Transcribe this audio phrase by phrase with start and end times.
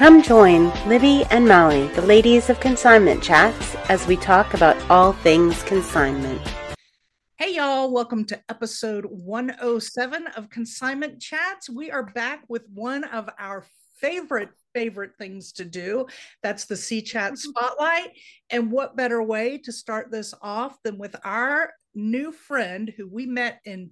[0.00, 5.12] Come join Libby and Molly, the ladies of Consignment Chats, as we talk about all
[5.12, 6.40] things consignment.
[7.36, 11.68] Hey, y'all, welcome to episode 107 of Consignment Chats.
[11.68, 13.66] We are back with one of our
[13.98, 16.06] favorite, favorite things to do.
[16.42, 17.50] That's the C Chat mm-hmm.
[17.50, 18.16] Spotlight.
[18.48, 23.26] And what better way to start this off than with our new friend who we
[23.26, 23.90] met in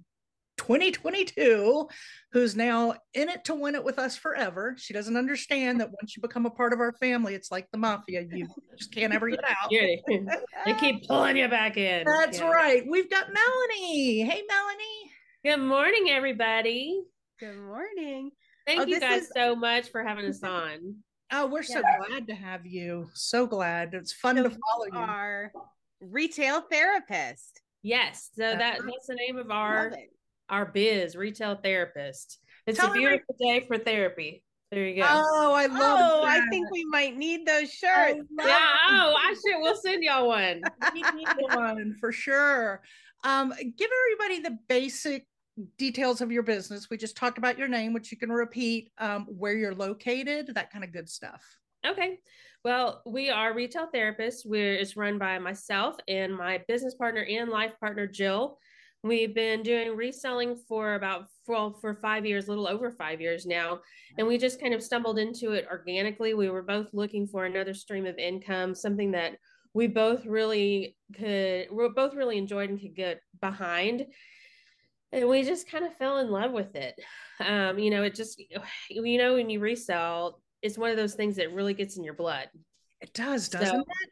[0.69, 1.87] 2022
[2.31, 4.75] who's now in it to win it with us forever.
[4.77, 7.79] She doesn't understand that once you become a part of our family, it's like the
[7.79, 8.23] mafia.
[8.31, 9.71] You just can't ever get out.
[10.65, 12.05] They keep pulling you back in.
[12.05, 12.51] That's Yeah.
[12.51, 12.83] right.
[12.87, 14.21] We've got Melanie.
[14.21, 15.11] Hey, Melanie.
[15.43, 17.01] Good morning, everybody.
[17.39, 18.29] Good morning.
[18.67, 20.97] Thank Oh, you guys is- so much for having us on.
[21.31, 21.97] Oh, we're so Yeah.
[22.07, 23.09] glad to have you.
[23.15, 23.95] So glad.
[23.95, 24.97] It's fun to follow you.
[24.99, 25.51] Our
[25.99, 27.59] retail therapist.
[27.81, 28.91] Yes, so That's that right.
[28.93, 30.11] that's the name of our it.
[30.49, 32.39] Our biz, retail therapist.
[32.67, 34.43] It's Tell a beautiful day for therapy.
[34.71, 35.07] There you go.
[35.09, 38.19] Oh, I love Oh, I think we might need those shirts.
[38.39, 38.75] yeah.
[38.89, 39.61] Oh, I should.
[39.61, 40.61] We'll send y'all one.
[40.93, 42.81] we need one for sure.
[43.23, 45.25] Um, give everybody the basic
[45.77, 46.87] details of your business.
[46.89, 50.71] We just talked about your name, which you can repeat, um, where you're located, that
[50.71, 51.43] kind of good stuff.
[51.85, 52.19] Okay.
[52.63, 54.45] Well, we are retail therapists.
[54.45, 58.57] We're it's run by myself and my business partner and life partner Jill.
[59.03, 63.45] We've been doing reselling for about well for five years, a little over five years
[63.45, 63.79] now,
[64.17, 66.33] and we just kind of stumbled into it organically.
[66.33, 69.37] We were both looking for another stream of income, something that
[69.73, 74.05] we both really could, we both really enjoyed and could get behind,
[75.13, 76.99] and we just kind of fell in love with it.
[77.39, 78.37] Um, you know, it just
[78.89, 82.15] you know when you resell, it's one of those things that really gets in your
[82.15, 82.49] blood.
[82.99, 84.09] It does, doesn't So- it?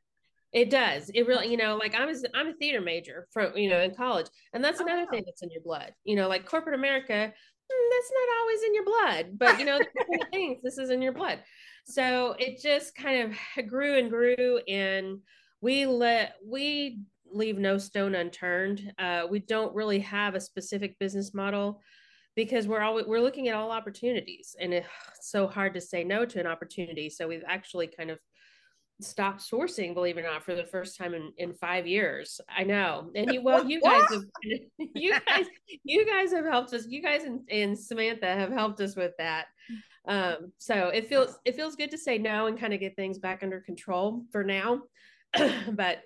[0.53, 1.09] It does.
[1.13, 3.93] It really, you know, like I was, I'm a theater major from, you know, in
[3.93, 5.11] college, and that's another Oh.
[5.11, 5.93] thing that's in your blood.
[6.03, 9.79] You know, like corporate America, mm, that's not always in your blood, but you know,
[9.79, 11.43] the kind of things this is in your blood.
[11.85, 15.19] So it just kind of grew and grew, and
[15.61, 18.93] we let we leave no stone unturned.
[18.97, 21.81] Uh, we don't really have a specific business model
[22.35, 24.87] because we're always we're looking at all opportunities, and it's
[25.23, 27.09] so hard to say no to an opportunity.
[27.09, 28.19] So we've actually kind of
[29.01, 32.41] stopped sourcing, believe it or not, for the first time in, in five years.
[32.49, 33.11] I know.
[33.15, 34.23] And you well, you guys have
[34.95, 35.45] you guys
[35.83, 36.87] you guys have helped us.
[36.87, 39.47] You guys and, and Samantha have helped us with that.
[40.07, 43.19] Um, so it feels it feels good to say no and kind of get things
[43.19, 44.81] back under control for now.
[45.71, 45.99] but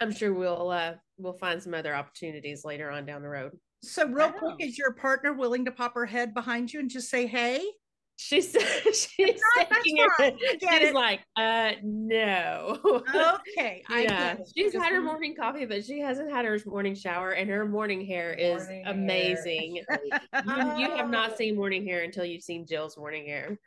[0.00, 3.52] I'm sure we'll uh we'll find some other opportunities later on down the road.
[3.84, 7.10] So, real quick, is your partner willing to pop her head behind you and just
[7.10, 7.64] say, hey?
[8.22, 10.32] She's she's that's shaking her fine.
[10.32, 10.38] head.
[10.50, 10.94] I get She's it.
[10.94, 12.78] like, uh no.
[13.48, 13.82] Okay.
[13.88, 17.30] I yeah, she's Just had her morning coffee, but she hasn't had her morning shower,
[17.32, 18.94] and her morning hair is Morning hair.
[18.94, 19.76] amazing.
[19.76, 19.84] you,
[20.78, 21.10] you have Oh.
[21.10, 23.58] not seen morning hair until you've seen Jill's morning hair.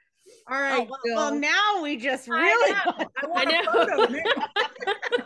[0.49, 0.87] All right.
[0.89, 3.07] Oh, well, well, now we just I really know.
[3.23, 3.71] I want I a know.
[3.73, 5.24] photo now.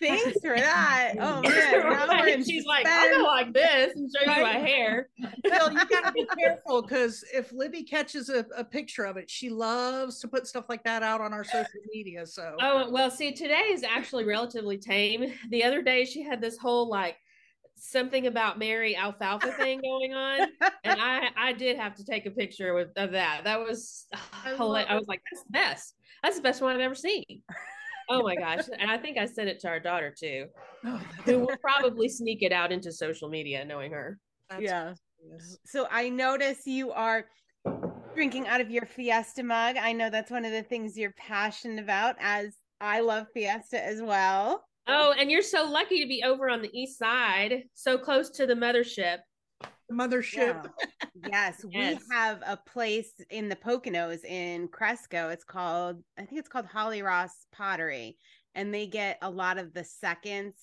[0.00, 1.14] Thanks for that.
[1.18, 4.52] Oh man, now we're in She's like, I'll go like this and show you my
[4.52, 5.08] hair.
[5.42, 9.30] Bill, you got to be careful because if Libby catches a, a picture of it,
[9.30, 12.26] she loves to put stuff like that out on our social media.
[12.26, 15.32] So, Oh well, see, today is actually relatively tame.
[15.50, 17.16] The other day, she had this whole like
[17.76, 20.48] something about Mary alfalfa thing going on,
[20.84, 23.42] and I I did have to take a picture with of that.
[23.44, 24.98] That was I I, love I it.
[24.98, 25.94] was like, that's the best.
[26.22, 27.42] That's the best one I've ever seen.
[28.08, 28.64] Oh my gosh!
[28.78, 30.46] And I think I sent it to our daughter too,
[30.84, 34.18] Oh, who will probably sneak it out into social media, knowing her.
[34.48, 34.94] that's Yeah.
[35.20, 35.58] hilarious.
[35.66, 37.26] So I notice you are
[38.14, 39.76] drinking out of your Fiesta mug.
[39.76, 44.00] I know that's one of the things you're passionate about, as I love Fiesta as
[44.00, 44.62] well.
[44.86, 48.46] Oh, and you're so lucky to be over on the east side, so close to
[48.46, 49.18] the mothership.
[49.88, 50.68] The mothership.
[51.28, 55.28] Yes, we have a place in the Poconos in Cresco.
[55.28, 58.16] It's called, I think it's called Holley Ross Pottery,
[58.54, 60.54] and they get a lot of the seconds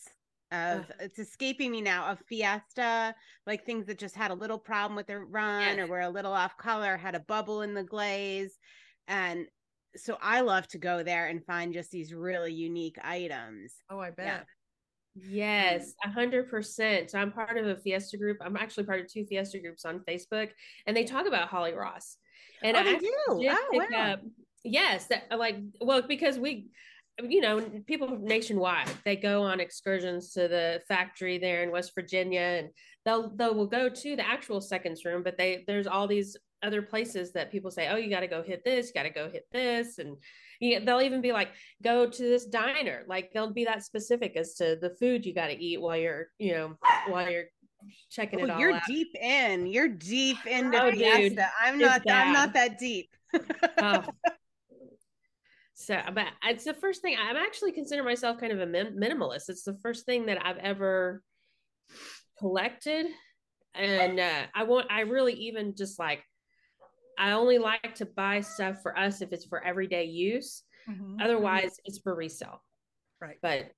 [0.51, 0.93] of uh-huh.
[0.99, 3.15] it's escaping me now of Fiesta,
[3.47, 5.79] like things that just had a little problem with their run Yes.
[5.79, 8.59] or were a little off color, had a bubble in the glaze,
[9.07, 9.47] and
[9.95, 13.73] so I love to go there and find just these really unique items.
[13.89, 14.45] Oh, I bet.
[15.15, 17.11] Yes, a hundred percent.
[17.11, 18.37] So I'm part of a Fiesta group.
[18.41, 20.49] I'm actually part of two Fiesta groups on Facebook,
[20.87, 22.17] and they talk about Holley Ross.
[22.63, 23.15] And Oh, I they do?
[23.29, 23.39] Oh,
[23.91, 24.13] wow.
[24.13, 24.21] up,
[24.63, 26.67] yes, that uh, like well because we,
[27.21, 32.39] you know, people nationwide they go on excursions to the factory there in West Virginia,
[32.39, 32.69] and
[33.05, 36.81] they'll they will go to the actual seconds room, but they there's all these other
[36.81, 39.29] places that people say, oh, you got to go hit this, you got to go
[39.29, 40.15] hit this, and
[40.63, 41.49] you, they'll even be like,
[41.83, 43.03] go to this diner.
[43.07, 46.27] Like they'll be that specific as to the food you got to eat while you're,
[46.39, 46.77] you know,
[47.07, 47.45] while you're
[48.09, 48.81] checking it Oh, all you're out.
[48.87, 49.67] deep in.
[49.67, 51.49] You're deep into Oh, dude, Fiesta.
[51.61, 52.01] I'm it's not.
[52.09, 53.09] I'm not that deep.
[53.77, 54.03] Oh,
[55.75, 59.49] So, but it's the first thing I'm actually consider myself kind of a min- minimalist.
[59.49, 61.21] It's the first thing that I've ever
[62.39, 63.07] collected,
[63.73, 64.87] and uh, I want.
[64.91, 66.23] I really even just like.
[67.23, 70.63] I only like to buy stuff for us if it's for everyday use.
[70.89, 71.21] Mm-hmm.
[71.21, 72.61] Otherwise, it's for resale.
[73.21, 73.37] Right.
[73.41, 73.71] But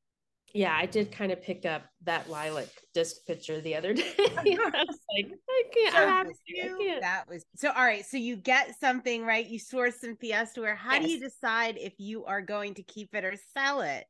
[0.52, 4.16] yeah, I did kind of pick up that lilac disc pitcher the other day.
[4.18, 7.02] I was like, I can't, so I have to, I can't.
[7.02, 8.04] That was so all right.
[8.04, 9.46] So you get something, right?
[9.46, 10.74] You source some Fiesta wear.
[10.74, 11.04] How yes.
[11.04, 14.06] do you decide if you are going to keep it or sell it?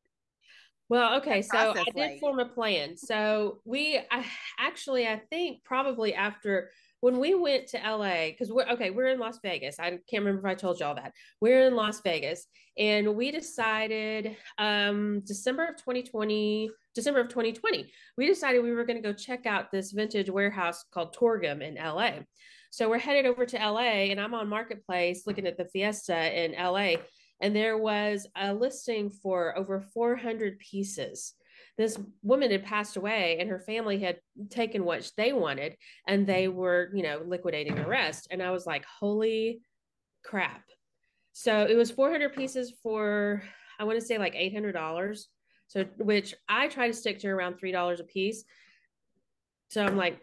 [0.87, 2.19] Well, okay, so I did like?
[2.21, 2.95] form a plan.
[2.95, 4.25] So we I,
[4.59, 6.69] actually, I think probably after
[7.05, 9.79] when we went to LA, because we're okay, we're in Las Vegas.
[9.79, 11.13] I can't remember if I told you all that.
[11.39, 12.47] We're in Las Vegas,
[12.79, 18.99] and we decided um December of 2020, December of 2020, we decided we were going
[18.99, 22.23] to go check out this vintage warehouse called Torgum in LA.
[22.71, 26.53] So we're headed over to LA, and I'm on Marketplace looking at the Fiesta in
[26.53, 26.95] LA,
[27.39, 31.35] and there was a listing for over 400 pieces
[31.77, 34.19] this woman had passed away and her family had
[34.49, 35.75] taken what they wanted
[36.07, 36.57] and they mm-hmm.
[36.57, 38.27] were you know liquidating the rest.
[38.31, 39.61] And i was like holy
[40.23, 40.63] crap.
[41.33, 43.43] So it was 400 pieces for
[43.79, 45.19] i want to say like $800
[45.67, 48.43] so which i try to stick to around $3 a piece.
[49.69, 50.19] So i'm like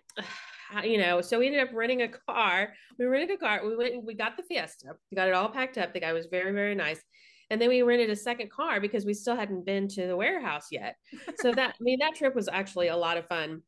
[0.84, 2.72] you know so we ended up renting a car.
[2.98, 3.60] We rented a car.
[3.66, 4.94] We went and we got the fiesta.
[5.10, 5.93] We got it all packed up.
[5.93, 7.02] The guy was very very nice
[7.50, 10.68] and then we rented a second car because we still hadn't been to the warehouse
[10.70, 10.96] yet.
[11.40, 13.62] So that i mean that trip was actually a lot of fun.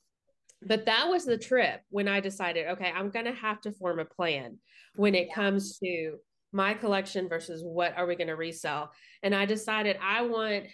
[0.67, 3.99] But that was the trip when i decided okay i'm going to have to form
[3.99, 4.59] a plan
[4.97, 5.35] when it yeah.
[5.35, 6.17] comes to
[6.53, 8.91] my collection versus what are we going to resell.
[9.23, 10.65] And i decided i want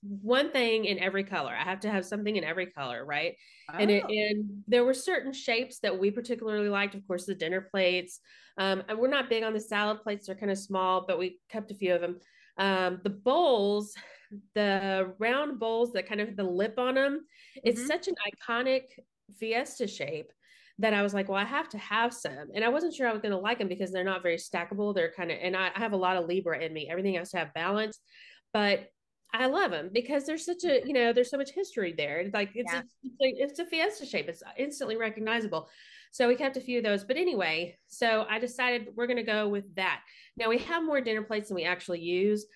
[0.00, 1.52] one thing in every color.
[1.52, 3.34] I have to have something in every color right?
[3.72, 3.78] Oh.
[3.78, 4.12] and it, oh.
[4.12, 6.94] and there were certain shapes that we particularly liked.
[6.94, 8.20] Of course the dinner plates.
[8.56, 10.26] Um, and we're not big on the salad plates.
[10.26, 12.18] They're kind of small but we kept a few of them
[12.58, 13.94] um, the bowls,
[14.54, 17.60] the round bowls that kind of have the lip on them, mm-hmm.
[17.64, 18.82] it's such an iconic
[19.38, 20.32] fiesta shape
[20.78, 22.48] that I was like, well, I have to have some.
[22.52, 24.94] And I wasn't sure I was going to like them because they're not very stackable.
[24.94, 26.88] They're kind of, and I, I have a lot of Libra in me.
[26.90, 28.00] Everything has to have balance,
[28.52, 28.88] but
[29.32, 32.28] I love them because there's such a, you know, there's so much history there.
[32.32, 32.80] Like it's, yeah.
[32.80, 34.28] a, it's, a, it's a fiesta shape.
[34.28, 35.68] It's instantly recognizable.
[36.14, 37.02] So we kept a few of those.
[37.02, 40.00] But anyway, so I decided we're going to go with that.
[40.36, 42.46] Now we have more dinner plates than we actually use,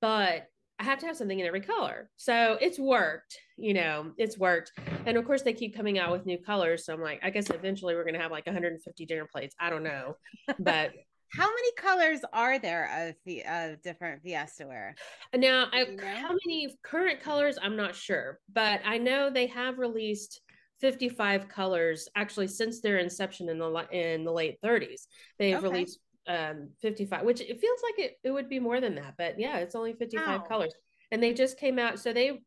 [0.00, 0.46] but
[0.78, 2.10] I have to have something in every color.
[2.16, 4.70] So it's worked, you know, it's worked.
[5.04, 6.86] And of course, they keep coming out with new colors.
[6.86, 9.56] So I'm like, I guess eventually we're going to have like 150 dinner plates.
[9.58, 10.16] I don't know.
[10.60, 10.92] But
[11.32, 14.94] how many colors are there of the of different Fiesta wear?
[15.34, 15.86] Now, I,
[16.20, 17.58] how many current colors?
[17.60, 20.40] I'm not sure, but I know they have released
[20.80, 25.02] 55 colors actually since their inception in the in the late 30s.
[25.38, 25.68] They've okay.
[25.68, 29.38] released um 55, which it feels like it, it would be more than that, but
[29.38, 30.46] yeah, it's only 55 wow.
[30.46, 30.72] colors.
[31.10, 32.40] And they just came out, so they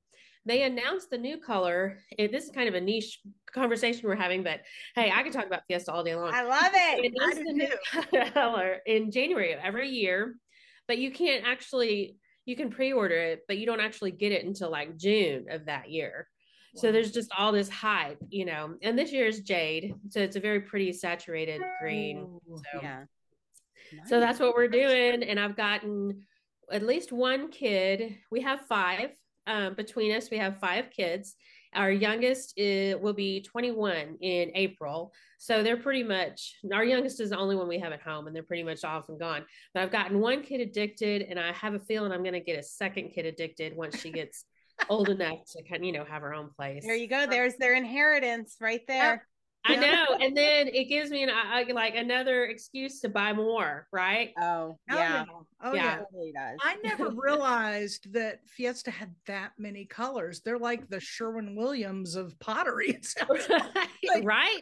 [0.45, 1.99] they announced the new color.
[2.17, 3.19] It, this is kind of a niche
[3.53, 4.61] conversation we're having, but
[4.95, 6.33] hey, I can talk about Fiesta all day long.
[6.33, 7.05] I love it.
[7.05, 7.53] It is the
[8.13, 10.35] new color in January of every year,
[10.87, 14.71] but you can't actually you can pre-order it, but you don't actually get it until
[14.71, 16.27] like June of that year.
[16.75, 18.75] So there's just all this hype, you know.
[18.81, 22.39] And this year is jade, so it's a very pretty saturated green.
[22.56, 23.03] So, yeah.
[23.94, 24.09] Nice.
[24.09, 26.22] So that's what we're doing, and I've gotten
[26.72, 28.17] at least one kid.
[28.31, 29.10] We have five
[29.48, 30.29] um, between us.
[30.29, 31.36] We have five kids.
[31.74, 35.13] Our youngest is, will be 21 in April.
[35.38, 38.36] So they're pretty much, our youngest is the only one we have at home and
[38.36, 39.45] they're pretty much off and gone.
[39.74, 42.60] But I've gotten one kid addicted and I have a feeling I'm going to get
[42.60, 44.45] a second kid addicted once she gets
[44.89, 46.83] old enough to kind of, you know, have her own place.
[46.85, 47.25] There you go.
[47.27, 49.27] There's their inheritance right there.
[49.65, 50.18] I know.
[50.20, 54.32] And then it gives me an I, like another excuse to buy more, right?
[54.39, 55.25] Oh, yeah.
[55.30, 55.84] Oh, oh yeah.
[55.84, 56.01] yeah.
[56.01, 60.41] Oh, oh, I never realized that Fiesta had that many colors.
[60.44, 63.00] They're like the Sherwin Williams of pottery.
[64.08, 64.62] like, right?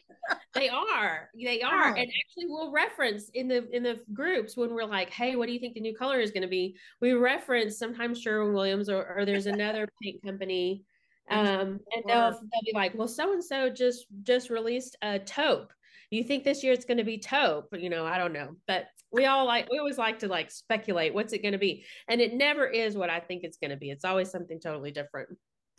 [0.53, 1.29] They are.
[1.41, 1.89] They are.
[1.89, 5.53] And actually we'll reference in the in the groups when we're like, hey, what do
[5.53, 6.75] you think the new color is going to be?
[6.99, 10.83] We reference sometimes Sherwin Williams or, or there's another paint company
[11.29, 15.71] um, and they'll, they'll be like, well, so and so just just released a taupe.
[16.11, 17.67] You think this year it's going to be taupe?
[17.77, 21.13] You know, I don't know, but we all like we always like to like speculate
[21.13, 23.77] what's it going to be, and it never is what I think it's going to
[23.77, 23.89] be.
[23.91, 25.29] It's always something totally different.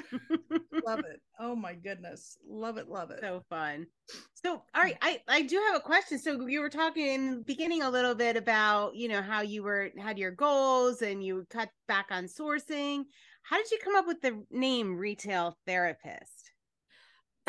[0.87, 1.21] love it.
[1.38, 2.38] Oh my goodness.
[2.49, 2.88] Love it.
[2.88, 3.21] Love it.
[3.21, 3.87] So fun.
[4.35, 4.97] So, all right.
[5.02, 6.19] I, I do have a question.
[6.19, 9.62] So you were talking in the beginning a little bit about, you know, how you
[9.62, 13.04] were had your goals and you cut back on sourcing.
[13.50, 16.52] How did you come up with the name retail therapist?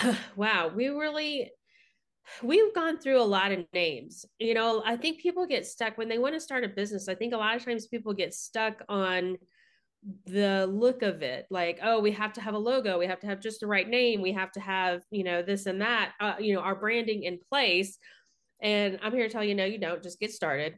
[0.35, 1.51] wow, we really
[2.41, 4.25] we've gone through a lot of names.
[4.39, 7.07] You know, I think people get stuck when they want to start a business.
[7.07, 9.37] I think a lot of times people get stuck on
[10.25, 13.27] the look of it like oh we have to have a logo we have to
[13.27, 16.33] have just the right name we have to have you know this and that uh,
[16.39, 17.99] you know our branding in place
[18.63, 20.73] and i'm here to tell you no you don't just get started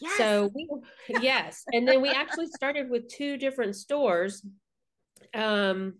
[0.00, 0.16] yes.
[0.16, 0.68] so we,
[1.20, 4.46] yes and then we actually started with two different stores
[5.34, 5.94] um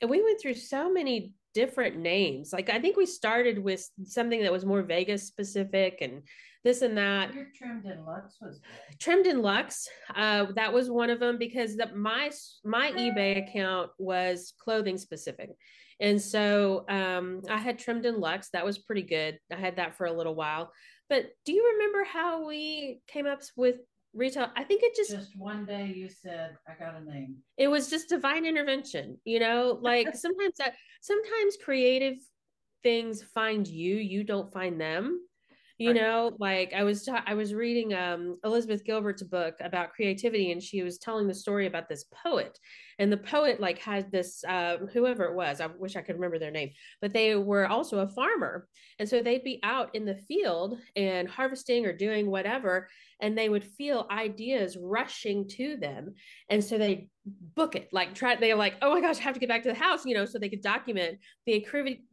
[0.00, 2.52] and we went through so many different names.
[2.52, 6.22] Like I think we started with something that was more Vegas specific and
[6.64, 7.34] this and that.
[7.34, 8.98] Your trimmed in Lux was good.
[9.00, 9.88] trimmed in Lux.
[10.14, 12.30] Uh, that was one of them because the, my
[12.64, 15.50] my eBay account was clothing specific,
[16.00, 18.50] and so um, I had trimmed in Lux.
[18.50, 19.38] That was pretty good.
[19.52, 20.72] I had that for a little while.
[21.08, 23.76] But do you remember how we came up with
[24.14, 27.36] retail i think it just just one day you said i got a name.
[27.56, 32.16] It was just divine intervention you know like sometimes that sometimes creative
[32.82, 35.20] things find you you don't find them.
[35.78, 40.50] You know like i was ta- i was reading um elizabeth gilbert's book about creativity
[40.50, 42.58] and she was telling the story about this poet
[42.98, 46.38] and the poet like had this uh, whoever it was i wish i could remember
[46.38, 48.68] their name but they were also a farmer.
[48.98, 52.88] And so they'd be out in the field and harvesting or doing whatever
[53.20, 56.14] and they would feel ideas rushing to them.
[56.48, 57.08] And so they
[57.54, 59.68] book it like try they're like oh my gosh i have to get back to
[59.68, 61.62] the house you know so they could document the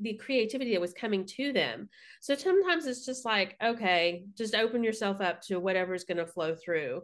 [0.01, 1.89] the creativity that was coming to them.
[2.21, 6.55] So sometimes it's just like okay just open yourself up to whatever's going to flow
[6.55, 7.03] through.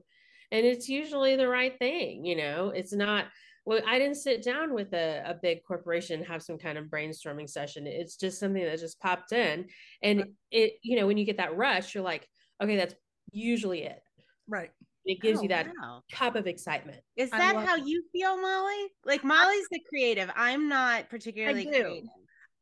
[0.52, 2.70] And it's usually the right thing you know?
[2.76, 3.26] It's not
[3.66, 6.86] well i didn't sit down with a, a big corporation and have some kind of
[6.86, 9.66] brainstorming session it's just something that just popped in
[10.02, 12.28] and it you know when you get that rush you're like
[12.62, 12.96] okay that's
[13.32, 14.02] usually it.
[14.48, 14.72] Right.
[15.06, 16.04] It gives oh, you that wow.
[16.12, 17.00] cup of excitement.
[17.16, 17.88] Is that how that.
[17.88, 18.92] you feel, Molly?
[19.04, 20.30] Like Molly's the creative.
[20.36, 22.04] I'm not particularly creative.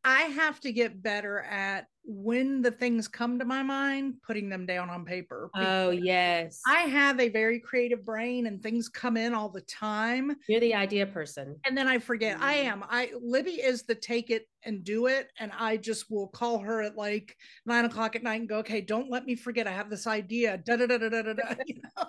[0.04, 4.66] I have to get better at when the things come to my mind, putting them
[4.66, 5.52] down on paper.
[5.56, 6.62] Oh, yes.
[6.68, 10.36] I have a very creative brain and things come in all the time.
[10.48, 11.60] You're the idea person.
[11.66, 12.36] And then I forget.
[12.36, 12.46] Mm-hmm.
[12.46, 12.84] I am.
[12.90, 15.30] I Libby is the take it and do it.
[15.40, 18.82] And I just will call her at like nine o'clock at night and go, okay,
[18.82, 19.68] don't let me forget.
[19.68, 20.58] I have this idea.
[20.58, 21.56] Da da da da da da.
[21.68, 22.06] You know?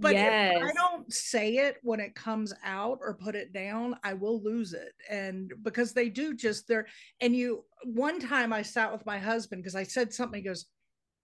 [0.00, 0.54] But yes.
[0.56, 4.42] if I don't say it when it comes out or put it down, I will
[4.42, 4.92] lose it.
[5.08, 6.86] And because they do just there,
[7.20, 10.66] and you one time I sat with my husband because I said something, he goes,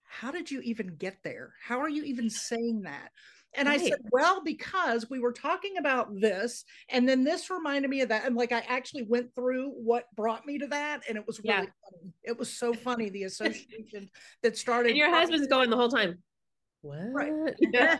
[0.05, 1.55] How did you even get there?
[1.63, 3.11] How are you even saying that?
[3.55, 3.81] And right.
[3.81, 8.09] I said, Well, because we were talking about this, and then this reminded me of
[8.09, 8.25] that.
[8.25, 11.55] And like I actually went through what brought me to that, and it was really
[11.55, 11.61] yeah.
[11.61, 12.13] funny.
[12.23, 14.09] It was so funny, the association
[14.43, 14.91] that started.
[14.91, 16.23] And your husband's going the whole time
[16.83, 17.13] what?
[17.13, 17.55] Right.
[17.73, 17.97] Yeah.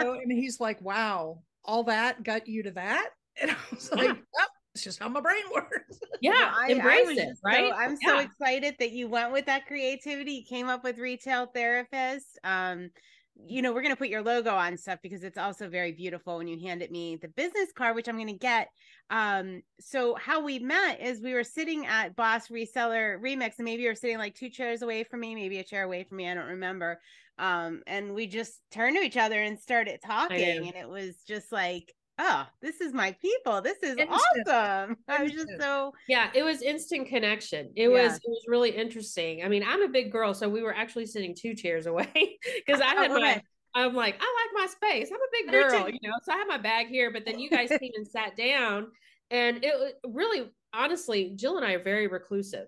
[0.00, 3.10] so, and he's like, wow, all that got you to that?
[3.42, 4.44] And I was like, oh,
[4.76, 5.98] it's just how my brain works.
[6.20, 7.72] Yeah, I, embrace I it, right?
[7.72, 8.08] So, I'm yeah.
[8.08, 10.34] so excited that you went with that creativity.
[10.34, 12.38] You came up with retail therapist.
[12.44, 12.90] Um,
[13.34, 16.46] you know, we're gonna put your logo on stuff because it's also very beautiful when
[16.46, 18.68] you handed me the business card, which I'm gonna get.
[19.10, 23.82] Um, so how we met is we were sitting at Boss Reseller Remix, and maybe
[23.82, 26.28] you were sitting like two chairs away from me, maybe a chair away from me,
[26.28, 27.00] I don't remember
[27.38, 31.50] um and we just turned to each other and started talking and it was just
[31.50, 33.60] like oh this is my people.
[33.60, 34.48] This is instant.
[34.48, 34.96] awesome.
[35.08, 37.70] I was just so yeah it was instant connection.
[37.74, 38.04] It yeah.
[38.04, 39.44] was it was really interesting.
[39.44, 42.80] I mean i'm a big girl so we were actually sitting two chairs away because
[42.80, 43.42] i had my
[43.74, 45.10] i'm like i like my space.
[45.10, 47.50] I'm a big girl you know so i have my bag here but then you
[47.50, 48.88] guys came and sat down
[49.30, 52.66] and it really honestly jill and i are very reclusive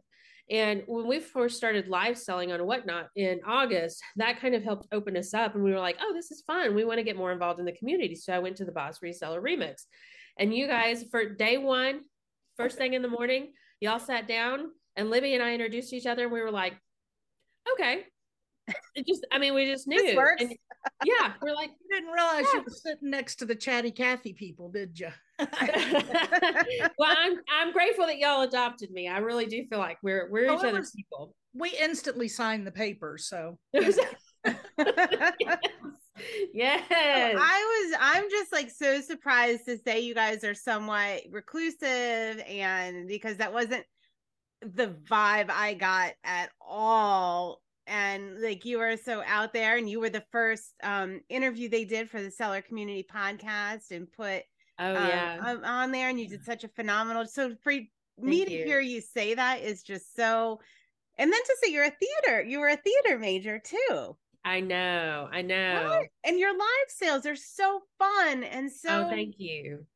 [0.51, 4.87] and when we first started live selling on whatnot in August, that kind of helped
[4.93, 5.55] open us up.
[5.55, 6.75] And we were like, oh, this is fun.
[6.75, 8.15] We want to get more involved in the community.
[8.15, 9.83] So I went to the Boss Reseller Remix.
[10.39, 12.01] And you guys, for day one,
[12.57, 16.25] first thing in the morning, y'all sat down and Libby and I introduced each other.
[16.25, 16.75] And we were like,
[17.73, 18.05] okay.
[18.95, 19.99] It just, I mean, we just knew.
[20.41, 20.57] And,
[21.05, 21.33] yeah.
[21.41, 22.61] We're like, you didn't realize yeah.
[22.61, 25.09] you were sitting next to the chatty Cathy people, did you?
[25.39, 25.49] well,
[27.17, 29.09] I'm I'm grateful that y'all adopted me.
[29.09, 31.35] I really do feel like we're we're each other's people.
[31.55, 33.99] We instantly signed the paper, so yes.
[36.55, 36.85] yes.
[36.91, 43.09] I was I'm just like so surprised to say you guys are somewhat reclusive and
[43.09, 43.85] because that wasn't
[44.63, 50.01] the vibe I got at all and like you were so out there and you
[50.01, 54.43] were the first um interview they did for the seller community podcast and put
[54.79, 57.25] Oh um, yeah, on there, and you did such a phenomenal.
[57.27, 57.89] So for Thank
[58.19, 60.61] me to hear you say that is just so.
[61.19, 64.17] And then to say you're a theater, you were a theater major too.
[64.45, 65.83] I know, I know.
[65.83, 66.09] What?
[66.25, 69.07] And your live sales are so fun and so.
[69.07, 69.87] Oh, thank you.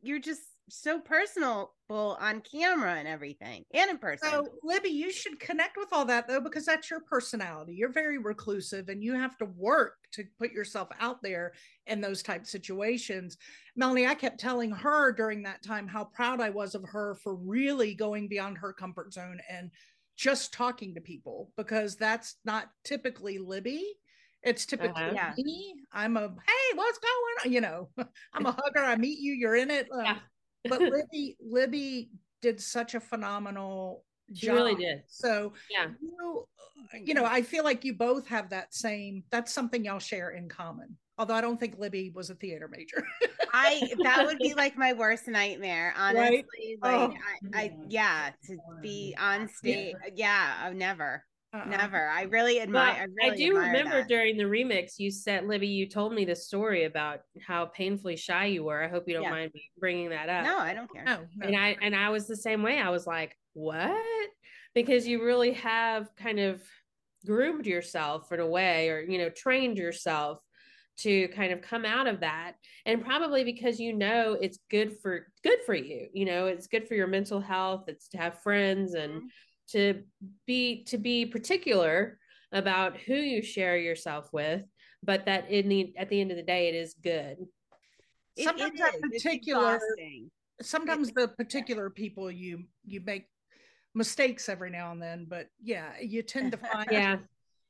[0.00, 4.28] You're just so personable on camera and everything and in person.
[4.30, 7.74] So, Libby, you should connect with all that though, because that's your personality.
[7.74, 11.52] You're very reclusive and you have to work to put yourself out there
[11.86, 13.36] in those type situations.
[13.76, 17.34] Melanie, I kept telling her during that time how proud I was of her for
[17.34, 19.70] really going beyond her comfort zone and
[20.16, 23.84] just talking to people because that's not typically Libby.
[24.42, 25.32] It's typically Uh-huh.
[25.36, 25.74] Me.
[25.92, 27.52] I'm a hey, what's going on?
[27.52, 27.88] You know,
[28.34, 28.84] I'm a hugger.
[28.84, 29.32] I meet you.
[29.32, 29.88] You're in it.
[29.90, 30.18] Um, Yeah.
[30.68, 32.10] But Libby, Libby
[32.42, 34.04] did such a phenomenal
[34.34, 34.56] She job.
[34.56, 35.02] really did.
[35.06, 35.88] So Yeah.
[36.00, 36.46] you,
[37.02, 39.24] you know, I feel like you both have that same.
[39.30, 40.96] That's something y'all share in common.
[41.16, 43.04] Although I don't think Libby was a theater major.
[43.52, 46.76] I that would be like my worst nightmare, honestly.
[46.82, 47.14] Like Oh.
[47.54, 49.94] I, I yeah, to be on stage.
[50.14, 51.24] Yeah, I've never.
[51.54, 51.64] Uh-uh.
[51.66, 52.08] Never.
[52.08, 54.08] I really admire I, I really do admire remember that.
[54.08, 58.46] during the remix, you said, Libby, you told me the story about how painfully shy
[58.46, 58.82] you were.
[58.82, 59.30] I hope you don't Yeah.
[59.30, 60.44] mind me bringing that up.
[60.44, 61.04] No, I don't care.
[61.04, 61.46] No, no.
[61.46, 62.78] and I and I was the same way.
[62.80, 64.30] I was like, "What?"
[64.74, 66.62] Because you really have kind of
[67.24, 70.40] groomed yourself in a way, or you know, trained yourself
[70.96, 75.28] to kind of come out of that, and probably because you know it's good for
[75.44, 76.08] good for you.
[76.12, 77.84] You know, it's good for your mental health.
[77.86, 79.28] It's to have friends and Mhm.
[79.68, 80.02] To
[80.46, 82.18] be to be particular
[82.52, 84.62] about who you share yourself with,
[85.02, 87.36] but that in the at the end of the day, it is good.
[88.38, 89.00] Sometimes it that is.
[89.12, 89.80] It's particular-
[90.62, 93.26] sometimes the particular people you you make
[93.94, 97.16] mistakes every now and then but yeah you tend to find Yeah,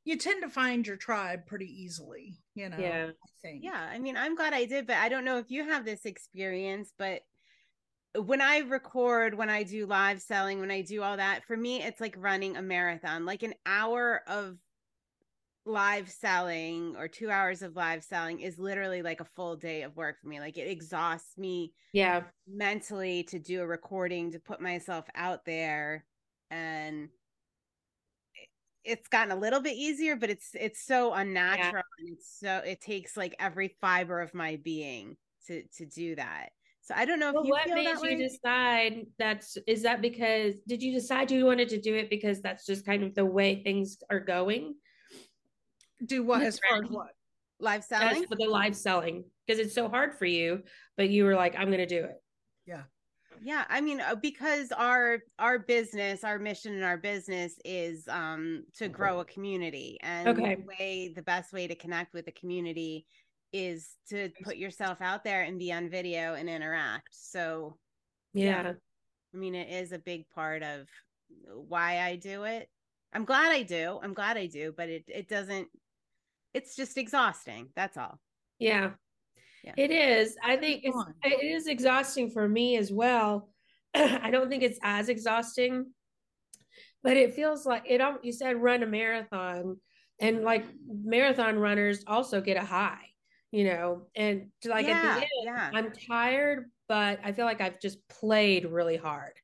[0.05, 3.07] you tend to find your tribe pretty easily you know Yeah.
[3.11, 5.65] i think Yeah, I mean, I'm glad I did, but I don't know if you
[5.65, 7.23] have this experience, but
[8.17, 11.83] when I record, when I do live selling, when I do all that, for me,
[11.83, 13.27] it's like running a marathon.
[13.27, 14.57] Like an hour of
[15.67, 19.97] live selling or two hours of live selling is literally like a full day of
[19.97, 20.39] work for me.
[20.39, 26.05] Like it exhausts me yeah, mentally to do a recording, to put myself out there.
[26.51, 27.09] And
[28.85, 32.81] it's gotten a little bit easier, but it's it's so unnatural and it's so it
[32.81, 35.17] takes like every fiber of my being
[35.47, 36.51] to to do that.
[36.85, 38.29] So I don't know if Well, you what feel made that you way.
[38.29, 42.67] decide that's is that because did you decide you wanted to do it because that's
[42.67, 44.75] just kind of the way things are going
[46.05, 47.09] do what The as far as what
[47.59, 48.27] live as selling.
[48.27, 50.63] for the live selling because it's so hard for you
[50.99, 52.23] but you were like i'm gonna do it
[52.67, 52.83] Yeah,
[53.43, 58.65] Yeah, I mean, uh, because our our business, our mission in our business is um
[58.75, 60.57] to grow a community, and Okay.
[60.57, 63.07] the way the best way to connect with the community
[63.55, 67.09] is to put yourself out there and be on video and interact.
[67.13, 67.79] So,
[68.33, 68.73] yeah,
[69.33, 70.89] I mean, it is a big part of
[71.69, 72.69] why I do it.
[73.13, 73.99] I'm glad I do.
[74.03, 75.69] I'm glad I do, but it it doesn't.
[76.53, 77.69] It's just exhausting.
[77.77, 78.19] That's all.
[78.59, 78.91] yeah
[79.65, 79.75] Yeah.
[79.77, 83.49] it is i think it's it is exhausting for me as well
[83.95, 85.87] i don't think it's as exhausting
[87.03, 89.79] but it feels like it al- you said run a marathon
[90.21, 93.07] and like marathon runners also get a high
[93.55, 95.71] you know and like at the end yeah.
[95.73, 99.35] I'm tired, but I feel like I've just played really hard.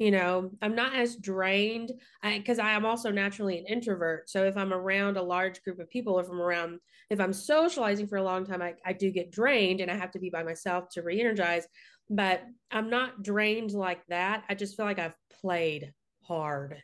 [0.00, 1.92] You know, I'm not as drained
[2.24, 4.28] because I, am also naturally an introvert.
[4.30, 6.80] So if I'm around a large group of people, if I'm around,
[7.10, 10.10] if I'm socializing for a long time, I, I do get drained and I have
[10.12, 11.66] to be by myself to re energize.
[12.08, 14.42] But I'm not drained like that.
[14.48, 16.82] I just feel like I've played hard.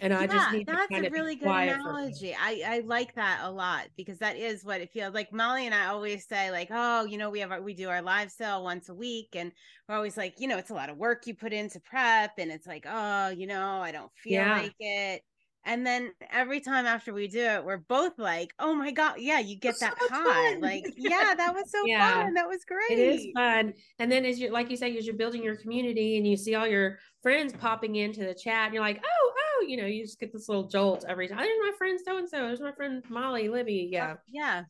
[0.00, 1.94] And I just Yeah, need to that's kind a of really good quiet for a
[1.94, 2.12] minute.
[2.14, 2.34] analogy.
[2.34, 5.32] I I like that a lot because that is what it feels like.
[5.32, 8.02] Molly and I always say like, oh, you know, we have our, we do our
[8.02, 9.52] live sale once a week, and
[9.88, 12.50] we're always like, you know, it's a lot of work you put into prep, and
[12.50, 14.62] it's like, oh, you know, I don't feel Yeah.
[14.62, 15.22] like it.
[15.64, 19.38] And then every time after we do it, we're both like, oh my god, yeah,
[19.38, 20.50] you get that so high.
[20.54, 20.60] fun.
[20.60, 22.24] Like, yeah, that was so Yeah.
[22.24, 22.34] fun.
[22.34, 22.98] That was great.
[22.98, 23.74] It is fun.
[24.00, 26.56] And then as you like you say, as you're building your community and you see
[26.56, 29.31] all your friends popping into the chat and you're like, oh,
[29.62, 31.38] oh, you know, you just get this little jolt every time.
[31.38, 32.38] There's my friend so and so.
[32.38, 33.88] There's my friend Molly, Libby.
[33.90, 34.16] Yeah.
[34.28, 34.64] yeah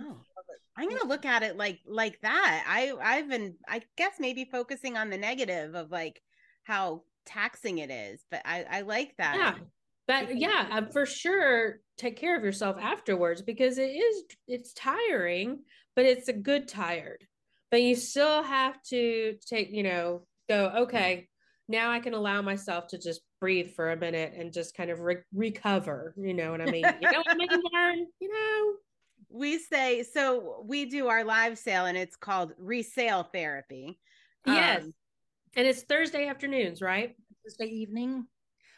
[0.00, 0.16] oh
[0.76, 4.96] i'm gonna look at it like like that i i've been i guess maybe focusing
[4.96, 6.22] on the negative of like
[6.62, 9.54] how taxing it is but i i like that Yeah.
[10.08, 15.60] But yeah, uh, for sure take care of yourself afterwards because it is it's tiring,
[15.94, 17.24] but it's a good tired.
[17.70, 21.28] But you still have to take, you know, go, okay,
[21.68, 25.00] now I can allow myself to just breathe for a minute and just kind of
[25.00, 26.14] re- recover.
[26.16, 26.84] You know what I mean?
[26.84, 28.06] You know what I mean, Lauren?
[28.20, 28.74] You know?
[29.34, 33.98] we say so we do our live sale and it's called resale therapy
[34.44, 34.82] Yes.
[34.84, 34.94] Um,
[35.56, 37.16] And it's Thursday afternoons, right?
[37.42, 38.26] Thursday evening.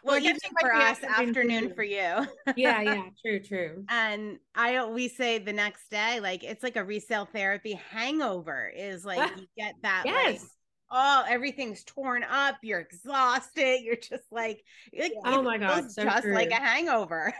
[0.04, 1.74] well, Well, I guess evening it for us afternoon for afternoon you.
[1.74, 3.84] for you Yeah, yeah, true, true.
[3.88, 9.04] and i we say the next day like it's like a resale therapy hangover is
[9.04, 10.46] like you get that like Yes.
[10.94, 12.56] All everything's torn up.
[12.62, 13.80] You're exhausted.
[13.82, 17.34] You're just like, it, Oh my God, so just like a hangover.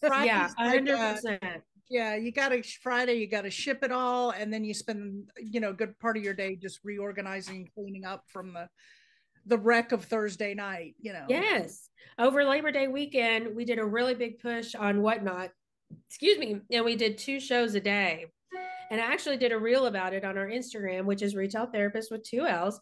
[0.00, 1.62] Friday's yeah, like, hundred uh, percent.
[1.88, 5.30] yeah, you got to Friday, you got to ship it all, and then you spend
[5.38, 8.68] you know a good part of your day just reorganizing, cleaning up from the
[9.46, 10.96] the wreck of Thursday night.
[11.00, 11.24] You know.
[11.28, 11.88] Yes.
[12.18, 15.50] Over Labor Day weekend, we did a really big push on whatnot.
[16.08, 16.60] Excuse me.
[16.70, 18.26] And we did two shows a day.
[18.90, 22.10] And I actually did a reel about it on our Instagram, which is retail therapist
[22.10, 22.80] with two L's.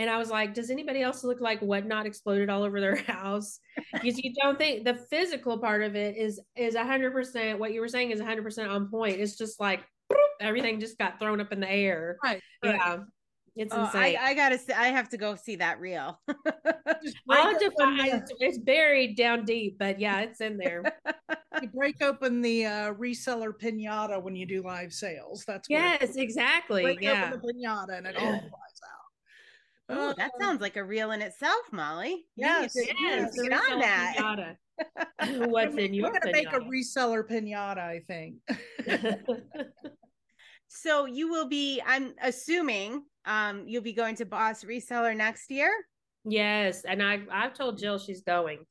[0.00, 3.58] And I was like, does anybody else look like whatnot exploded all over their house?
[3.92, 7.82] Because you don't think the physical part of it is is hundred percent what you
[7.82, 9.20] were saying is hundred percent on point.
[9.20, 12.16] It's just like boop, everything just got thrown up in the air.
[12.24, 12.40] Right.
[12.64, 12.74] right.
[12.76, 12.96] Yeah.
[13.56, 14.16] It's Oh, insane.
[14.18, 16.18] I, I gotta say, I have to go see that reel.
[16.28, 20.56] I'll have to open find, the- it's, it's buried down deep, but yeah, it's in
[20.56, 20.82] there.
[21.60, 25.44] you break open the uh, reseller pinata when you do live sales.
[25.46, 26.82] That's what it yes, exactly.
[26.84, 27.26] break Yeah.
[27.34, 28.99] open the pinata and it all flies out.
[29.90, 32.26] Oh, that Uh, sounds like a reel in itself, Molly.
[32.36, 34.14] You need Yes, to- Yes, get on that.
[34.16, 34.56] pinata.
[35.50, 38.36] What's in your We're gonna make a reseller pinata, I think.
[40.72, 45.70] So you will be, I'm assuming, um, you'll be going to Boss Reseller next year.
[46.24, 48.64] yes, and I I've told Jill she's going.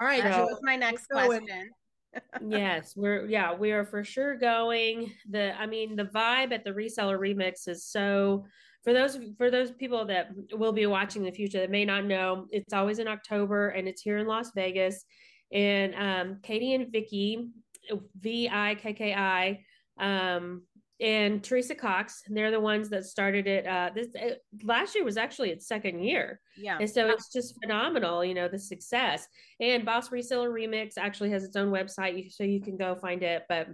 [0.00, 1.70] All right, So- was my next question.
[2.48, 5.12] yes, we're yeah, we are for sure going.
[5.30, 8.46] The I mean the vibe at the reseller remix is so
[8.84, 12.04] for those for those people that will be watching in the future that may not
[12.04, 15.04] know, it's always in October and it's here in Las Vegas.
[15.52, 17.48] And um Katie and Vikki,
[18.20, 19.64] V I K K I,
[19.98, 20.62] um
[21.00, 23.66] and Teresa Cox, they're the ones that started it.
[23.66, 26.40] Uh, this uh, last year was actually its second year.
[26.56, 26.78] Yeah.
[26.80, 29.26] And so it's just phenomenal, you know, the success.
[29.58, 33.42] And Boss Reseller Remix actually has its own website, so you can go find it.
[33.48, 33.70] But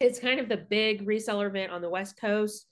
[0.00, 2.66] it's kind of the big reseller event on the West Coast.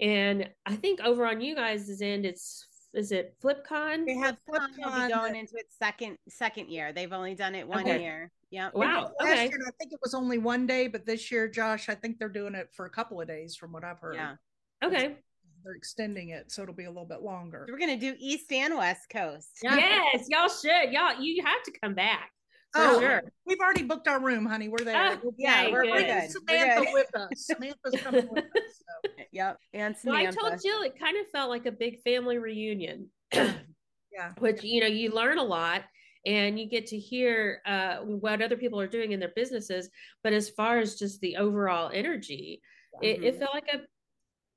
[0.00, 4.06] And I think over on you guys' end, it's is it FlipCon?
[4.06, 6.92] They have FlipCon will be going into its second second year.
[6.92, 8.00] They've only done it one Okay.
[8.00, 8.30] year.
[8.50, 8.70] Yeah.
[8.72, 9.12] Wow.
[9.18, 9.48] Last Okay.
[9.48, 12.28] year, I think it was only one day, but this year, Josh, I think they're
[12.28, 14.14] doing it for a couple of days, from what I've heard.
[14.14, 14.36] Yeah.
[14.82, 15.16] Okay.
[15.64, 17.66] they're extending it, so it'll be a little bit longer.
[17.66, 19.60] We're gonna do East and West Coast.
[19.62, 19.76] Yeah.
[20.12, 20.92] Yes, y'all should.
[20.92, 22.33] Y'all, you have to come back.
[22.74, 23.22] For Oh, sure.
[23.46, 24.68] We've already booked our room, honey.
[24.68, 25.12] We're there.
[25.12, 26.22] Oh, We'll yeah, we're- we're bringing good.
[26.22, 26.94] We're Samantha good.
[26.94, 27.28] with us.
[27.36, 28.82] Samantha's coming with us.
[29.04, 29.10] So.
[29.32, 29.58] Yep.
[29.72, 33.10] And Well, I told Jill it kind of felt like a big family reunion.
[33.32, 34.32] Yeah.
[34.38, 35.82] which you know you learn a lot
[36.24, 39.90] and you get to hear uh, what other people are doing in their businesses
[40.22, 42.62] but as far as just the overall energy
[43.02, 43.38] it, it Mhm.
[43.40, 43.80] felt like a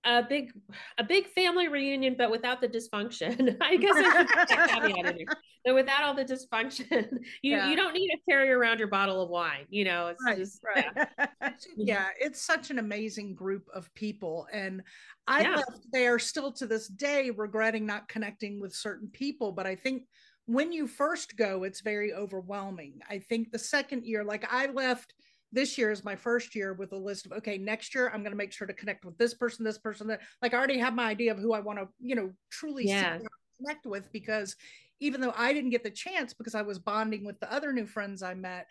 [0.08, 0.52] a big
[0.98, 5.36] a big family reunion but without the dysfunction i guess I should caveat in there.
[5.66, 7.10] but without all the dysfunction
[7.42, 7.70] you Yeah.
[7.70, 10.62] you don't need to carry around your bottle of wine you know it's Right, just
[10.64, 10.86] right.
[10.96, 11.82] It's- mm-hmm.
[11.88, 14.48] yeah, it's such an amazing group of people.
[14.54, 14.82] And
[15.28, 15.56] I Yeah.
[15.56, 19.52] left there still to this day regretting not connecting with certain people.
[19.52, 20.04] But I think
[20.46, 23.00] when you first go, it's very overwhelming.
[23.10, 25.14] I think the second year, like I left
[25.52, 28.32] this year is my first year with a list of okay, next year I'm going
[28.32, 30.94] to make sure to connect with this person, this person, that like I already have
[30.94, 33.18] my idea of who I want to, you know, truly sit Yeah.
[33.18, 33.28] down
[33.60, 34.56] connect with because
[35.00, 37.86] even though I didn't get the chance because I was bonding with the other new
[37.86, 38.68] friends I met,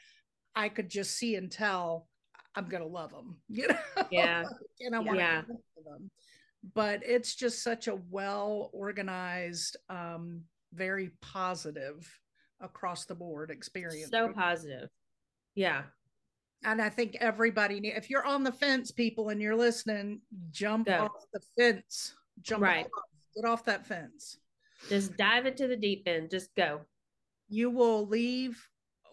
[0.54, 2.08] I could just see and tell
[2.54, 4.04] I'm gonna love them, you know.
[4.10, 4.44] Yeah.
[4.80, 5.42] and I want Yeah.
[5.42, 6.10] to them.
[6.74, 12.08] But it's just such a well organized, um, very positive
[12.60, 14.10] across the board experience.
[14.10, 14.88] so positive
[15.54, 15.82] yeah
[16.64, 20.86] and I think everybody, need- if you're on the fence, people, and you're listening, jump
[20.86, 21.04] Go.
[21.04, 22.14] off the fence.
[22.42, 22.86] Jump Right.
[22.86, 23.02] off,
[23.34, 24.38] get off that fence.
[24.90, 26.82] just dive into the deep end just go
[27.48, 28.62] You will leave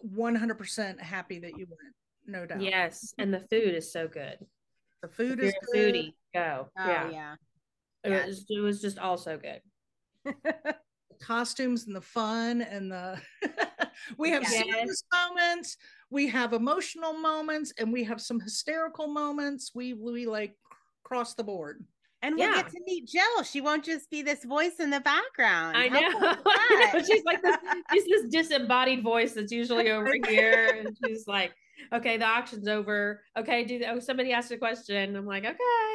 [0.04, 1.94] 100% happy that you went,
[2.26, 2.60] no doubt.
[2.60, 4.38] yes and the food is so good
[5.02, 5.94] The food if is you're good.
[5.94, 7.34] foodie go Oh yeah yeah.
[8.04, 8.26] It, Yeah.
[8.26, 9.62] was, it was just all so good.
[10.24, 10.76] the
[11.22, 13.18] costumes and the fun and the
[14.18, 14.52] we have Yes.
[14.52, 15.76] serious moments
[16.10, 20.56] we have emotional moments and we have some hysterical moments we we like
[21.02, 21.84] cross the board
[22.22, 22.62] And we'll Yeah.
[22.62, 23.42] get to meet Jill.
[23.42, 25.76] She won't just be this voice in the background.
[25.76, 26.10] I know.
[26.12, 27.02] cool I know.
[27.02, 27.56] She's like this,
[27.92, 30.68] she's this disembodied voice that's usually over here.
[30.78, 31.52] And she's like,
[31.92, 33.22] okay, the auction's over.
[33.36, 35.16] Okay, do the, oh, somebody asked a question.
[35.16, 35.94] I'm like, okay.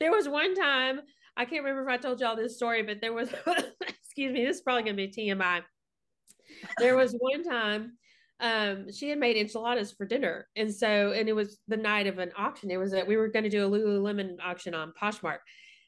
[0.00, 1.00] There was one time,
[1.36, 3.28] I can't remember if I told y'all this story, but there was,
[3.86, 5.62] excuse me, this is probably going to be TMI.
[6.78, 7.98] There was one time
[8.40, 10.48] um she had made enchiladas for dinner.
[10.56, 12.70] And so and it was the night of an auction.
[12.70, 15.38] It was that we were going to do a lululemon auction on poshmark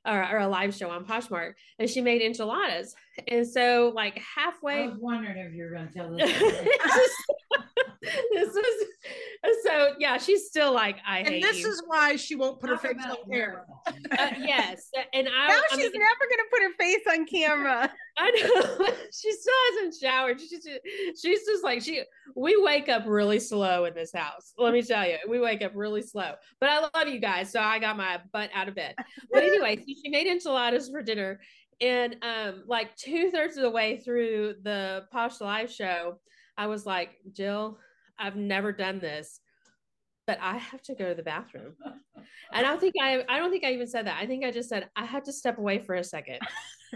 [0.06, 1.54] or, or a live show on poshmark.
[1.78, 2.94] And she made enchiladas
[3.26, 6.30] and so like I halfway was wondering if you were going to tell this.
[6.30, 6.68] It's story.
[6.84, 7.14] just-
[8.32, 8.86] this was
[9.64, 12.70] so yeah she's still like i and hate this you is why she won't put
[12.70, 13.64] her face on camera.
[13.86, 17.92] uh, yes and i Now I she's mean, never gonna put her face on camera.
[18.18, 20.40] I know she still hasn't showered.
[20.40, 20.68] She's just,
[21.22, 22.02] she's just like she.
[22.34, 24.52] We wake up really slow in this house.
[24.58, 26.32] Let me tell you, we wake up really slow.
[26.60, 28.96] But I love you guys, so I got my butt out of bed.
[29.32, 31.38] But anyway, she made enchiladas for dinner,
[31.80, 36.18] and um, like two thirds of the way through the Posh Live show,
[36.56, 37.78] I was like, Jill,
[38.18, 39.40] I've never done this,
[40.26, 41.74] but I have to go to the bathroom.
[42.52, 44.18] And I don't think I, I don't think I even said that.
[44.20, 46.38] I think I just said I had to step away for a second.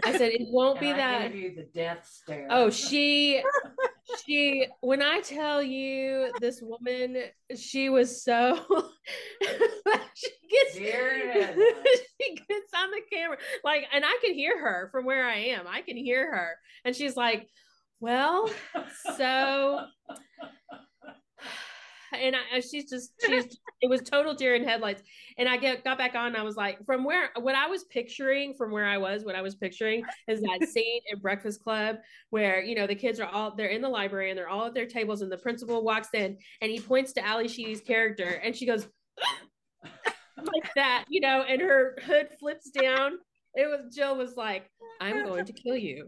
[0.03, 1.31] I said it won't be And I that.
[1.31, 2.47] the death stare.
[2.49, 3.41] Oh, she
[4.25, 7.17] she when I tell you this woman,
[7.55, 8.55] she was so
[10.13, 10.75] she gets
[12.21, 15.67] she gets on the camera like and I can hear her from where I am.
[15.67, 16.57] I can hear her.
[16.85, 17.47] And she's like,
[17.99, 18.49] Well,
[19.17, 19.85] so
[22.13, 25.03] and I, she's just she's it was total deer in headlights.
[25.37, 27.83] And i get got back on and i was like from where what i was
[27.85, 31.97] picturing from where i was what i was picturing is that scene in breakfast club
[32.29, 34.73] where you know the kids are all they're in the library and they're all at
[34.73, 38.55] their tables and the principal walks in and he points to Ally Sheedy's character and
[38.55, 38.87] she goes
[40.37, 43.13] like that you know and her hood flips down.
[43.55, 44.69] It was jill was like
[45.01, 46.07] i'm going to kill you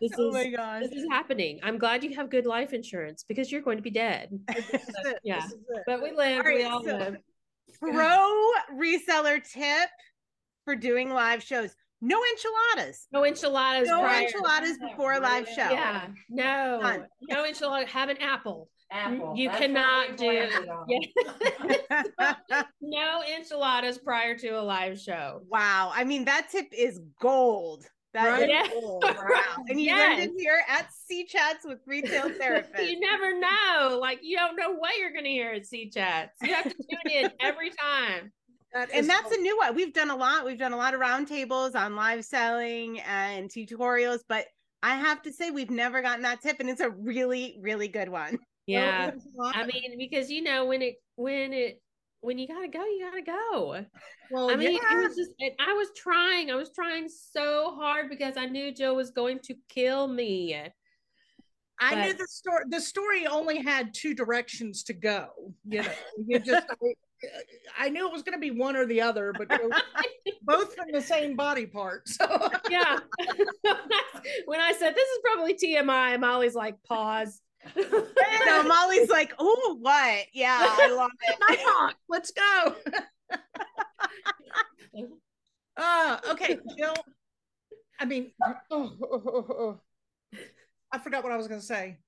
[0.00, 0.82] this oh is my gosh.
[0.82, 3.90] this is happening i'm glad you have good life insurance because you're going to be
[3.90, 4.28] dead
[5.24, 5.82] yeah This is it.
[5.86, 6.38] but we live.
[6.38, 7.16] All right, we all so- live.
[7.80, 9.90] Pro reseller tip
[10.64, 13.06] for doing live shows: no enchiladas.
[13.12, 13.88] No enchiladas.
[13.88, 14.22] No prior.
[14.26, 15.68] enchiladas before a live show.
[15.70, 17.06] Yeah, no, None.
[17.28, 17.86] no enchilada.
[17.88, 18.68] Have an apple.
[18.92, 19.34] Apple.
[19.36, 20.46] You That's cannot do-
[20.88, 22.34] Yeah.
[22.80, 25.40] no enchiladas prior to a live show.
[25.48, 25.90] wow.
[25.94, 27.84] I mean, that tip is gold.
[28.14, 28.42] That Right?
[28.44, 28.68] is Yeah.
[28.80, 29.04] gold.
[29.04, 29.64] Wow.
[29.68, 30.28] And you learned Yes.
[30.28, 32.88] it here at C Chats with Retail Therapists.
[32.90, 33.98] you never know.
[34.00, 36.32] Like you don't know what you're going to hear at C Chats.
[36.42, 38.32] You have to tune in every time.
[38.72, 39.74] That is and that's so- a new one.
[39.74, 40.44] We've done a lot.
[40.44, 44.46] We've done a lot of roundtables on live selling and tutorials, but
[44.82, 48.08] I have to say we've never gotten that tip, and it's a really, really good
[48.08, 48.38] one.
[48.66, 49.10] Yeah.
[49.10, 51.80] there's a lot- I mean, because you know when it when it
[52.24, 53.84] when you gotta go, you gotta go.
[54.30, 54.98] well, I mean, yeah.
[54.98, 56.50] it was just, and I was trying.
[56.50, 60.56] I was trying so hard because I knew Joe was going to kill me.
[61.80, 62.64] I knew the story.
[62.68, 65.28] The story only had two directions to go.
[65.68, 65.88] You know,
[66.26, 66.66] you just.
[66.70, 66.94] I,
[67.78, 69.48] I knew it was going to be one or the other, but
[70.42, 72.08] both from the same body part.
[72.08, 72.98] So Yeah.
[74.44, 77.40] when I said this is probably TMI, Molly's like, pause.
[78.46, 80.26] No, Molly's like, oh, what?
[80.32, 81.36] Yeah, I love it.
[81.40, 81.96] my talk.
[82.08, 82.74] Let's go.
[85.76, 86.94] uh, okay, Jill.
[87.98, 89.80] I mean, oh, oh, oh, oh.
[90.92, 91.98] I forgot what I was going to say.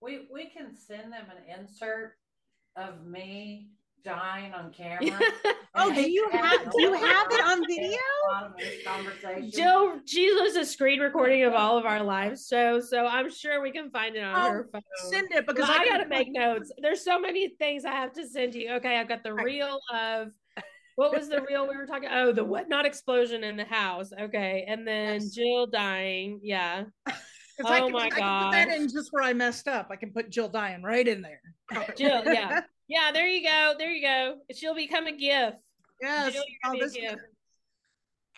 [0.00, 2.14] We we can send them an insert
[2.76, 3.70] of me
[4.06, 5.18] dying on camera.
[5.78, 7.98] Oh, do you have- do you have it on video?
[7.98, 9.50] at the bottom of this Conversation.
[9.50, 13.60] Jill, she does a screen recording of all of our live shows, so I'm sure
[13.60, 14.80] we can find it on Oh, her phone.
[15.10, 16.72] Send it because Well, I can gotta make notes.
[16.78, 18.70] There's so many things I have to send you.
[18.76, 19.44] Okay, I've got the Right.
[19.44, 20.28] reel of
[20.94, 22.08] what was the reel we were talking?
[22.10, 24.12] Oh, the whatnot explosion in the house.
[24.18, 25.30] Okay, and then Yes.
[25.34, 26.40] Jill dying.
[26.42, 26.84] Yeah.
[27.06, 29.88] 'cause I Oh can, my I can put that in just where I messed up.
[29.90, 31.42] I can put Jill dying right in there.
[31.98, 32.62] Jill, yeah.
[32.88, 33.74] Yeah, there you go.
[33.78, 34.36] There you go.
[34.54, 35.56] She'll become a gift.
[36.00, 36.34] Yes.
[36.36, 37.16] Oh, gonna be a this- gift.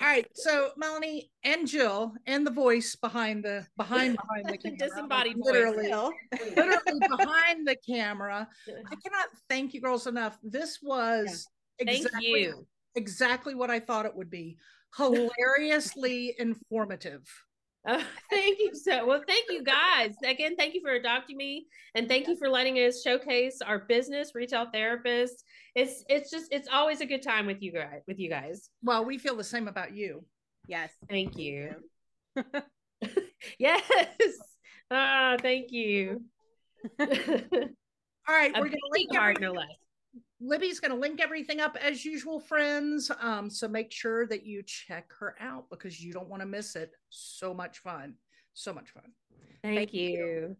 [0.00, 0.26] All right.
[0.34, 4.78] So Melanie and Jill and the voice behind the behind behind the camera.
[4.78, 5.44] Disembodied voice.
[5.44, 6.12] literally, Jill.
[6.56, 8.48] literally behind the camera.
[8.68, 10.38] I cannot thank you girls enough.
[10.42, 11.48] This was
[11.84, 12.66] Thank exactly, you.
[12.94, 14.56] exactly what I thought it would be.
[14.96, 17.22] Hilariously informative.
[17.88, 19.22] Oh, thank you so well.
[19.26, 20.56] Thank you guys again.
[20.56, 24.66] Thank you for adopting me, and thank you for letting us showcase our business, retail
[24.72, 25.42] therapists.
[25.74, 28.02] It's it's just it's always a good time with you guys.
[28.06, 28.68] With you guys.
[28.82, 30.24] Well, we feel the same about you.
[30.66, 30.92] Yes.
[31.08, 31.76] Thank you.
[33.58, 33.82] yes.
[34.90, 36.22] Ah, thank you.
[37.00, 37.06] All
[38.34, 39.66] right, a we're gonna big link card, no less.
[40.40, 43.10] Libby's going to link everything up as usual, friends.
[43.20, 46.76] Um, so make sure that you check her out because you don't want to miss
[46.76, 46.92] it.
[47.10, 48.14] So much fun.
[48.54, 49.12] So much fun.
[49.62, 50.10] Thank, Thank you.
[50.10, 50.56] you.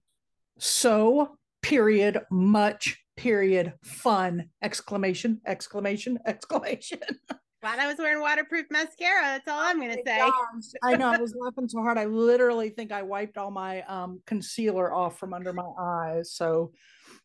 [0.59, 7.01] So, period, much, period, fun, exclamation, exclamation, exclamation.
[7.61, 9.23] Glad I was wearing waterproof mascara.
[9.23, 10.21] That's all I'm gonna say.
[10.83, 11.09] I know.
[11.09, 11.99] I was laughing so hard.
[11.99, 16.33] I literally think I wiped all my um, concealer off from under my eyes.
[16.33, 16.73] So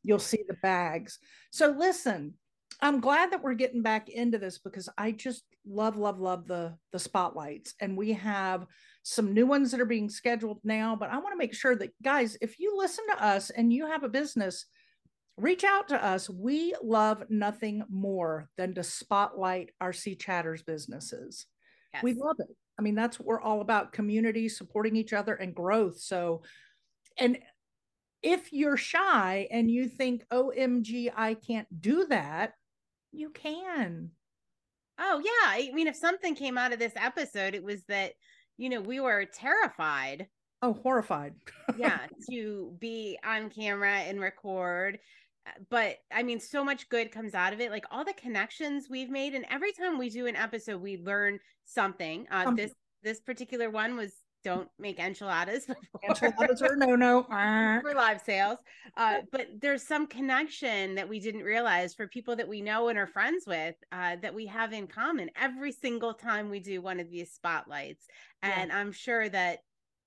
[0.02, 1.20] you'll see the bags.
[1.52, 2.34] So listen,
[2.82, 6.76] I'm glad that we're getting back into this because I just love, love, love the
[6.92, 8.66] the spotlights, and we have
[9.04, 10.96] some new ones that are being scheduled now.
[10.96, 13.88] But I want to make sure that guys, if you listen to us and you
[13.88, 14.66] have a business,
[15.38, 16.30] reach out to us.
[16.30, 21.46] We love nothing more than to spotlight our C Chatters businesses.
[21.94, 22.04] Yes.
[22.04, 22.48] We love it.
[22.78, 26.00] I mean, that's what we're all about community, supporting each other, and growth.
[26.00, 26.42] So,
[27.18, 27.38] and
[28.24, 32.54] if you're shy and you think, oh, OMG, I can't do that,
[33.14, 34.12] you can.
[35.00, 35.50] Oh, yeah.
[35.50, 38.14] I mean, if something came out of this episode, it was that,
[38.58, 40.28] you know, we were terrified.
[40.62, 41.34] Oh, horrified.
[41.78, 42.00] yeah,
[42.30, 45.00] to be on camera and record.
[45.70, 47.70] But I mean, so much good comes out of it.
[47.70, 51.40] Like all the connections we've made, and every time we do an episode, we learn
[51.66, 52.26] something.
[52.32, 52.72] Uh, um, this
[53.04, 55.68] this particular one was don't make enchiladas
[56.08, 57.24] enchiladas are no no
[57.82, 58.60] for live sales.
[58.98, 62.98] Uh, but there's some connection that we didn't realize for people that we know and
[62.98, 67.00] are friends with uh, that we have in common every single time we do one
[67.00, 68.06] of these spotlights.
[68.42, 68.78] And yeah.
[68.78, 69.60] i'm sure that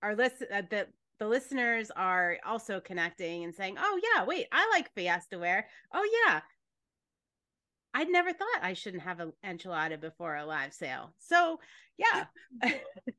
[0.02, 0.86] our list uh, the
[1.18, 6.08] the listeners are also connecting and saying oh yeah wait i like fiesta ware oh
[6.26, 6.40] yeah
[7.96, 11.14] I'd never thought I shouldn't have an enchilada before a live sale.
[11.18, 11.58] So
[11.96, 12.26] yeah.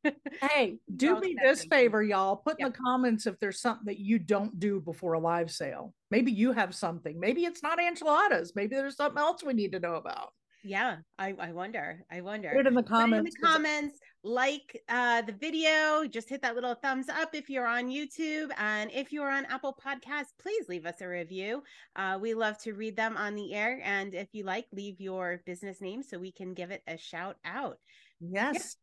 [0.42, 2.36] hey, do me this favor, y'all.
[2.36, 2.68] Put yep.
[2.68, 5.96] in the comments if there's something that you don't do before a live sale.
[6.12, 7.20] Maybe you have something.
[7.20, 8.54] Maybe it's not enchiladas.
[8.56, 10.30] Maybe there's something else we need to know about.
[10.63, 12.06] Yeah, I, I wonder.
[12.12, 12.52] I wonder.
[12.52, 13.36] Put it in the comments.
[13.36, 13.98] in the comments.
[14.23, 16.06] Like uh, the video.
[16.08, 18.49] Just hit that little thumbs up if you're on YouTube.
[18.58, 21.63] And if you're on Apple Podcasts, please leave us a review.
[21.95, 23.80] Uh, we love to read them on the air.
[23.84, 27.38] And if you like, leave your business name so we can give it a shout
[27.45, 27.77] out.
[28.19, 28.75] Yes.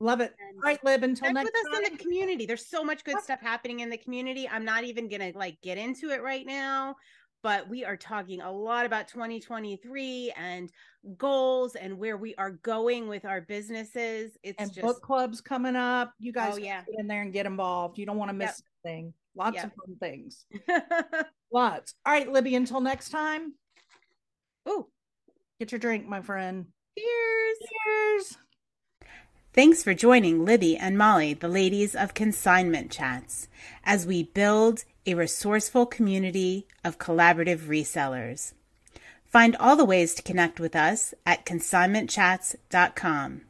[0.00, 0.34] Love it.
[0.38, 1.04] And All right, Lib.
[1.04, 1.84] Until next with us time.
[1.84, 2.46] in the community.
[2.46, 4.48] There's so much good stuff happening in the community.
[4.48, 6.96] I'm not even gonna like get into it right now,
[7.44, 10.70] but we are talking a lot about 2023 and
[11.18, 14.38] goals and where we are going with our businesses.
[14.42, 16.14] It's and just book clubs coming up.
[16.18, 16.80] You oh, guys oh, yeah.
[16.86, 17.98] get in there and get involved.
[17.98, 18.92] You don't want to miss yep.
[18.94, 19.14] anything.
[19.36, 19.66] Lots yep.
[19.66, 20.46] of fun things.
[21.52, 21.94] Lots.
[22.06, 22.54] All right, Libby.
[22.54, 23.52] Until next time.
[24.64, 24.86] Oh,
[25.60, 26.64] get your drink, my friend.
[26.98, 27.58] Cheers.
[27.84, 28.38] Cheers.
[29.52, 33.48] Thanks for joining Libby and Molly, the ladies of Consignment Chats,
[33.84, 38.52] as we build a resourceful community of collaborative resellers.
[39.26, 43.40] Find all the ways to connect with us at consignmentchats.com.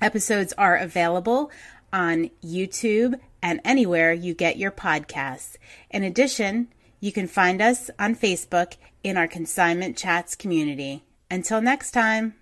[0.00, 1.50] Episodes are available
[1.92, 5.56] on YouTube and anywhere you get your podcasts.
[5.90, 6.68] In addition,
[7.00, 11.04] you can find us on Facebook in our Consignment Chats community.
[11.30, 12.34] Until next time.